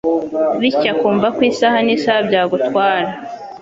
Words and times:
bityo 0.59 0.87
akumva 0.93 1.27
ko 1.35 1.39
isaha 1.51 1.77
n'isaha 1.85 2.19
bagutwara. 2.31 3.09